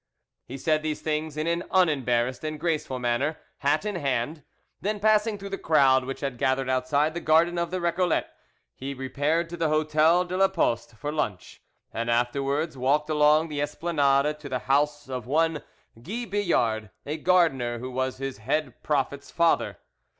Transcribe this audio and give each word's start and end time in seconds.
He 0.47 0.57
said 0.57 0.81
these 0.81 0.99
things 0.99 1.37
in 1.37 1.45
an 1.45 1.63
unembarrassed 1.69 2.43
and 2.43 2.59
graceful 2.59 2.97
manner, 2.97 3.37
hat 3.59 3.85
in 3.85 3.93
hand; 3.97 4.41
then 4.81 4.99
passing 4.99 5.37
through 5.37 5.49
the 5.49 5.59
crowd 5.59 6.05
which 6.05 6.21
had 6.21 6.39
gathered 6.39 6.67
outside 6.71 7.13
the 7.13 7.19
garden 7.19 7.59
of 7.59 7.69
the 7.69 7.79
Recollets, 7.79 8.27
he 8.73 8.95
repaired 8.95 9.47
to 9.51 9.57
the 9.57 9.69
Hotel 9.69 10.25
de 10.25 10.35
la 10.35 10.47
Poste 10.47 10.95
for 10.97 11.11
lunch, 11.11 11.61
and 11.93 12.09
afterwards 12.09 12.75
walked 12.75 13.11
along 13.11 13.47
the 13.47 13.61
Esplanade 13.61 14.39
to 14.39 14.49
the 14.49 14.65
house 14.65 15.07
of 15.07 15.27
one 15.27 15.61
Guy 16.01 16.25
Billard, 16.25 16.89
a 17.05 17.17
gardener, 17.17 17.77
who 17.77 17.91
was 17.91 18.17
his 18.17 18.39
head 18.39 18.81
prophet's 18.81 19.29
father. 19.29 19.77